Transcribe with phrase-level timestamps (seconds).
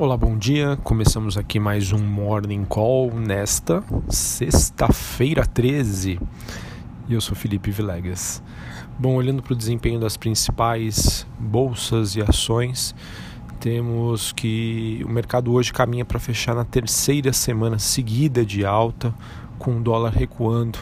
[0.00, 0.78] Olá, bom dia.
[0.84, 6.20] Começamos aqui mais um Morning Call nesta sexta-feira 13.
[7.08, 8.40] E eu sou Felipe Vilegas.
[8.96, 12.94] Bom, olhando para o desempenho das principais bolsas e ações,
[13.58, 19.12] temos que o mercado hoje caminha para fechar na terceira semana seguida de alta,
[19.58, 20.78] com o dólar recuando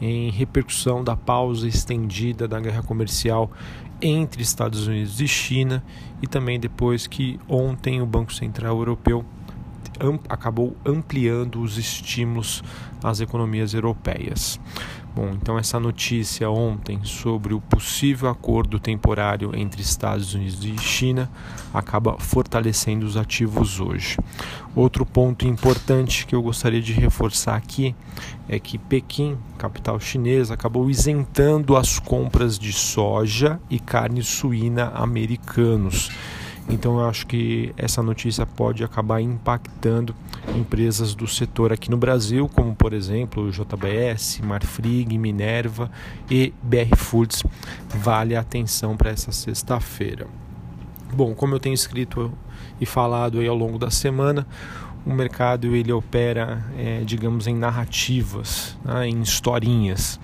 [0.00, 3.50] em repercussão da pausa estendida da guerra comercial
[4.00, 5.82] entre Estados Unidos e China
[6.20, 9.24] e também depois que ontem o Banco Central Europeu
[10.28, 12.62] acabou ampliando os estímulos
[13.02, 14.60] às economias europeias.
[15.14, 21.30] Bom, então essa notícia ontem sobre o possível acordo temporário entre Estados Unidos e China
[21.72, 24.18] acaba fortalecendo os ativos hoje.
[24.74, 27.94] Outro ponto importante que eu gostaria de reforçar aqui
[28.48, 36.10] é que Pequim, capital chinesa, acabou isentando as compras de soja e carne suína americanos
[36.68, 40.14] então eu acho que essa notícia pode acabar impactando
[40.56, 45.90] empresas do setor aqui no Brasil, como por exemplo JBS, Marfrig, Minerva
[46.30, 47.44] e BR Foods.
[47.88, 50.26] Vale a atenção para essa sexta-feira.
[51.12, 52.32] Bom, como eu tenho escrito
[52.80, 54.46] e falado aí ao longo da semana,
[55.04, 60.18] o mercado ele opera, é, digamos, em narrativas, né, em historinhas.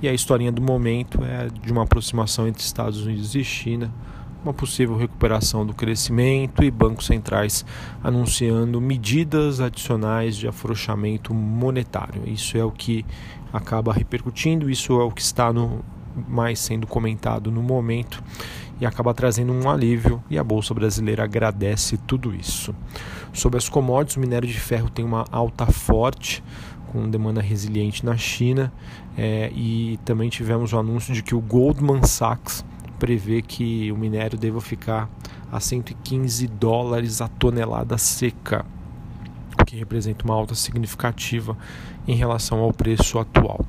[0.00, 3.92] E a historinha do momento é de uma aproximação entre Estados Unidos e China
[4.42, 7.64] uma possível recuperação do crescimento e bancos centrais
[8.02, 12.22] anunciando medidas adicionais de afrouxamento monetário.
[12.26, 13.04] Isso é o que
[13.52, 15.84] acaba repercutindo, isso é o que está no,
[16.28, 18.22] mais sendo comentado no momento
[18.80, 22.74] e acaba trazendo um alívio e a bolsa brasileira agradece tudo isso.
[23.32, 26.42] Sobre as commodities, o minério de ferro tem uma alta forte
[26.90, 28.72] com demanda resiliente na China
[29.16, 32.64] é, e também tivemos o anúncio de que o Goldman Sachs
[33.02, 35.10] prevê que o minério deva ficar
[35.50, 38.64] a 115 dólares a tonelada seca,
[39.60, 41.56] o que representa uma alta significativa
[42.06, 43.66] em relação ao preço atual.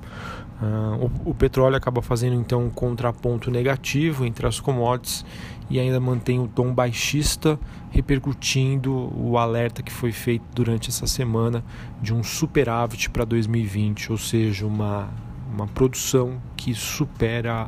[0.61, 5.25] Uh, o, o, petróleo acaba fazendo então um contraponto negativo entre as commodities
[5.67, 7.59] e ainda mantém o tom baixista,
[7.89, 11.65] repercutindo o alerta que foi feito durante essa semana
[11.99, 15.09] de um superávit para 2020, ou seja, uma,
[15.51, 17.67] uma produção que supera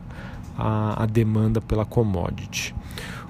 [0.58, 2.76] a, a demanda pela commodity.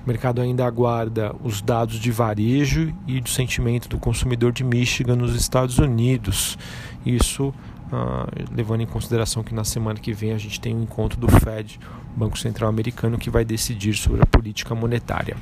[0.06, 5.16] O mercado ainda aguarda os dados de varejo e do sentimento do consumidor de Michigan
[5.16, 6.58] nos Estados Unidos.
[7.06, 7.54] Isso
[7.86, 11.28] Uh, levando em consideração que na semana que vem a gente tem um encontro do
[11.28, 11.80] Fed,
[12.16, 15.38] Banco Central Americano, que vai decidir sobre a política monetária.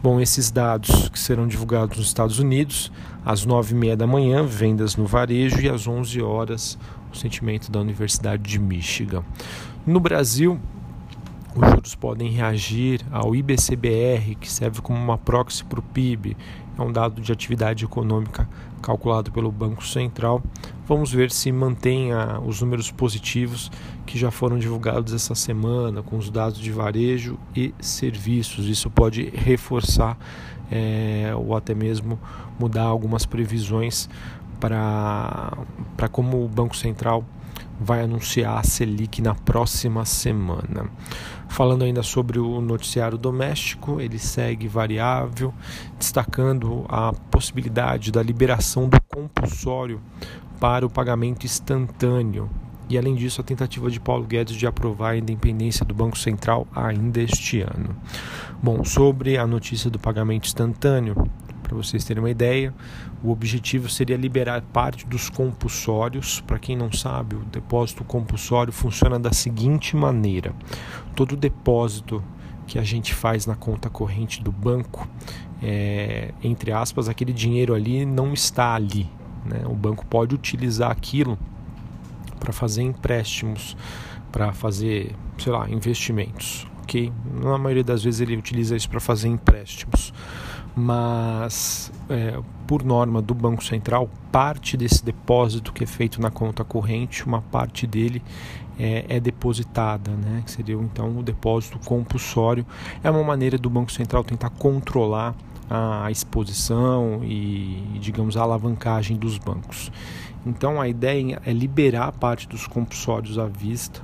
[0.00, 2.92] Bom, esses dados que serão divulgados nos Estados Unidos,
[3.24, 6.78] às 9h30 da manhã, vendas no varejo, e às 11 horas,
[7.12, 9.24] o sentimento da Universidade de Michigan.
[9.84, 10.60] No Brasil,
[11.54, 16.36] os juros podem reagir ao IBCBR, que serve como uma proxy para o PIB,
[16.78, 18.48] é um dado de atividade econômica
[18.80, 20.42] calculado pelo Banco Central.
[20.86, 22.10] Vamos ver se mantém
[22.46, 23.70] os números positivos
[24.06, 28.66] que já foram divulgados essa semana, com os dados de varejo e serviços.
[28.66, 30.16] Isso pode reforçar
[30.70, 32.18] é, ou até mesmo
[32.58, 34.08] mudar algumas previsões
[34.58, 35.56] para
[36.12, 37.24] como o Banco Central
[37.80, 40.90] vai anunciar a Selic na próxima semana.
[41.48, 45.52] Falando ainda sobre o noticiário doméstico, ele segue variável,
[45.98, 50.00] destacando a possibilidade da liberação do compulsório
[50.60, 52.50] para o pagamento instantâneo.
[52.90, 56.66] E além disso, a tentativa de Paulo Guedes de aprovar a independência do Banco Central
[56.74, 57.94] ainda este ano.
[58.60, 61.30] Bom, sobre a notícia do pagamento instantâneo,
[61.62, 62.74] para vocês terem uma ideia,
[63.22, 66.40] o objetivo seria liberar parte dos compulsórios.
[66.40, 70.52] Para quem não sabe, o depósito compulsório funciona da seguinte maneira:
[71.14, 72.20] todo depósito
[72.66, 75.08] que a gente faz na conta corrente do banco,
[75.62, 79.08] é, entre aspas, aquele dinheiro ali não está ali.
[79.44, 79.62] Né?
[79.64, 81.38] O banco pode utilizar aquilo
[82.40, 83.76] para fazer empréstimos,
[84.32, 86.66] para fazer, sei lá, investimentos.
[86.82, 87.12] Ok?
[87.40, 90.12] Na maioria das vezes ele utiliza isso para fazer empréstimos
[90.74, 96.64] mas é, por norma do Banco Central, parte desse depósito que é feito na conta
[96.64, 98.22] corrente, uma parte dele
[98.78, 100.42] é, é, depositada, né?
[100.44, 102.64] que seria então o depósito compulsório.
[103.02, 105.34] É uma maneira do Banco Central tentar controlar
[105.70, 109.92] a exposição e, digamos, a alavancagem dos bancos.
[110.44, 114.02] Então a ideia é liberar parte dos compulsórios à vista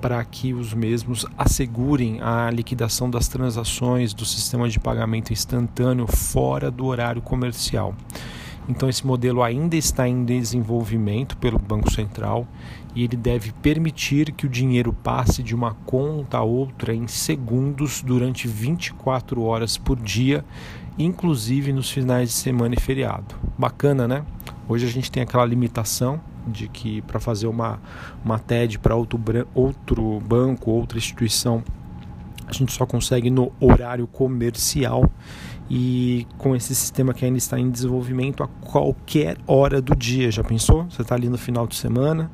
[0.00, 6.70] para que os mesmos assegurem a liquidação das transações do sistema de pagamento instantâneo fora
[6.70, 7.94] do horário comercial.
[8.68, 12.46] Então esse modelo ainda está em desenvolvimento pelo Banco Central
[12.94, 18.02] e ele deve permitir que o dinheiro passe de uma conta a outra em segundos
[18.02, 20.44] durante 24 horas por dia,
[20.98, 23.34] inclusive nos finais de semana e feriado.
[23.58, 24.24] Bacana, né?
[24.68, 27.80] Hoje a gente tem aquela limitação de que para fazer uma,
[28.24, 29.20] uma TED para outro,
[29.54, 31.62] outro banco, outra instituição,
[32.46, 35.10] a gente só consegue no horário comercial
[35.68, 40.30] e com esse sistema que ainda está em desenvolvimento a qualquer hora do dia.
[40.30, 40.84] Já pensou?
[40.84, 42.30] Você está ali no final de semana,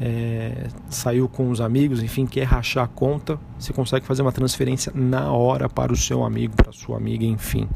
[0.00, 4.90] é, saiu com os amigos, enfim, quer rachar a conta, você consegue fazer uma transferência
[4.94, 7.68] na hora para o seu amigo, para a sua amiga, enfim.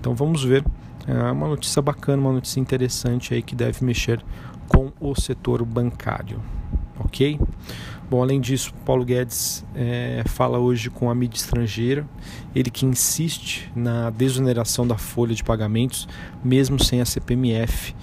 [0.00, 0.64] Então vamos ver.
[1.06, 4.22] É uma notícia bacana, uma notícia interessante aí que deve mexer
[4.66, 6.40] com o setor bancário.
[6.98, 7.38] Ok?
[8.10, 12.06] Bom, além disso, Paulo Guedes é, fala hoje com a mídia estrangeira,
[12.54, 16.08] ele que insiste na desoneração da folha de pagamentos,
[16.42, 17.94] mesmo sem a CPMF.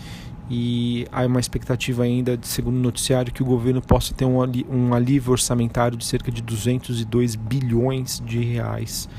[0.50, 4.38] E há uma expectativa ainda, segundo o noticiário, que o governo possa ter um,
[4.70, 9.10] um alívio orçamentário de cerca de 202 bilhões de reais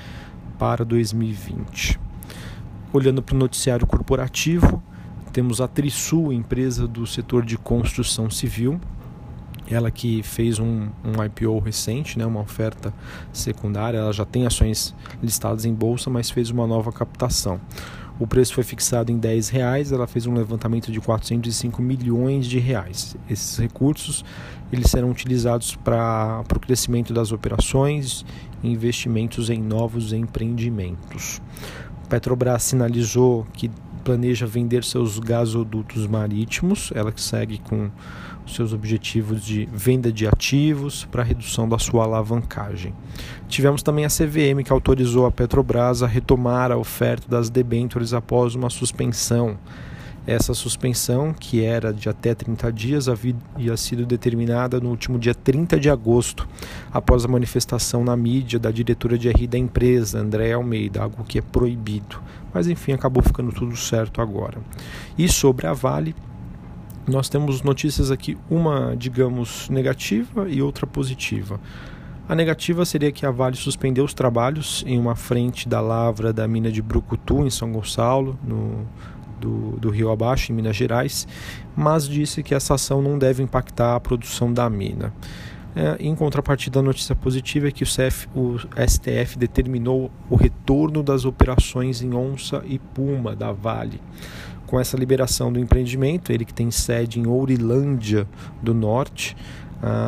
[0.59, 1.99] para 2020.
[2.93, 4.83] Olhando para o noticiário corporativo,
[5.33, 8.81] temos a Trisul, empresa do setor de construção civil,
[9.69, 12.95] ela que fez um, um IPO recente, né, uma oferta
[13.33, 17.61] secundária, ela já tem ações listadas em bolsa, mas fez uma nova captação.
[18.19, 22.59] O preço foi fixado em 10 reais, ela fez um levantamento de 405 milhões de
[22.59, 23.15] reais.
[23.29, 24.25] Esses recursos
[24.73, 28.25] eles serão utilizados para o crescimento das operações
[28.63, 31.43] e investimentos em novos empreendimentos.
[32.09, 33.71] Petrobras sinalizou que
[34.07, 37.91] planeja vender seus gasodutos marítimos, ela que segue com
[38.47, 42.95] seus objetivos de venda de ativos para redução da sua alavancagem.
[43.49, 48.55] Tivemos também a CVM que autorizou a Petrobras a retomar a oferta das debêntures após
[48.55, 49.59] uma suspensão.
[50.27, 55.79] Essa suspensão, que era de até 30 dias, havia sido determinada no último dia 30
[55.79, 56.49] de agosto,
[56.93, 61.39] após a manifestação na mídia da diretora de RI da empresa, Andréa Almeida, algo que
[61.39, 62.21] é proibido.
[62.53, 64.59] Mas enfim, acabou ficando tudo certo agora.
[65.17, 66.13] E sobre a Vale,
[67.07, 71.61] nós temos notícias aqui, uma, digamos, negativa e outra positiva.
[72.29, 76.49] A negativa seria que a Vale suspendeu os trabalhos em uma frente da lavra da
[76.49, 78.85] mina de Brucutu, em São Gonçalo, no,
[79.41, 81.27] do, do Rio Abaixo, em Minas Gerais,
[81.77, 85.13] mas disse que essa ação não deve impactar a produção da mina.
[85.75, 88.57] É, em contrapartida, a notícia positiva é que o, CF, o
[88.89, 94.01] STF determinou o retorno das operações em onça e puma da Vale
[94.67, 98.27] com essa liberação do empreendimento, ele que tem sede em Ourilândia
[98.61, 99.37] do Norte,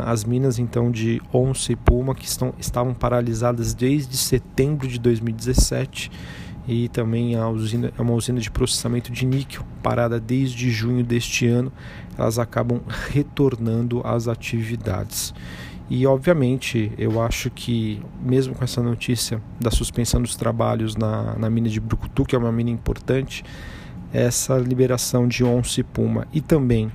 [0.04, 6.10] as minas então de Onça e Puma que estão, estavam paralisadas desde setembro de 2017
[6.68, 11.46] e também a usina, é uma usina de processamento de níquel parada desde junho deste
[11.46, 11.72] ano,
[12.16, 15.32] elas acabam retornando às atividades.
[15.88, 21.48] E obviamente eu acho que mesmo com essa notícia da suspensão dos trabalhos na, na
[21.48, 23.42] mina de Brucutu, que é uma mina importante,
[24.12, 26.92] essa liberação de onça e puma e também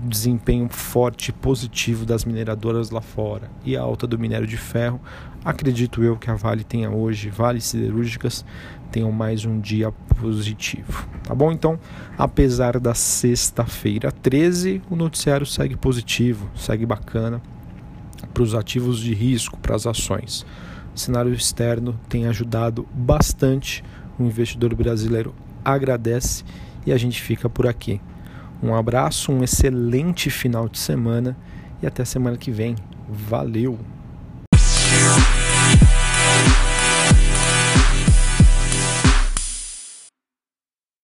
[0.00, 5.00] desempenho forte e positivo das mineradoras lá fora e a alta do minério de ferro,
[5.44, 8.44] acredito eu que a Vale tenha hoje, Vale Siderúrgicas,
[8.90, 9.90] tenham mais um dia
[10.20, 11.08] positivo.
[11.22, 11.50] Tá bom?
[11.50, 11.78] Então,
[12.16, 17.40] apesar da sexta-feira 13, o noticiário segue positivo, segue bacana
[18.32, 20.44] para os ativos de risco, para as ações.
[20.94, 23.82] O cenário externo tem ajudado bastante
[24.18, 25.34] o investidor brasileiro
[25.64, 26.44] agradece
[26.86, 28.00] e a gente fica por aqui.
[28.62, 31.36] Um abraço, um excelente final de semana
[31.82, 32.74] e até semana que vem.
[33.08, 33.78] Valeu!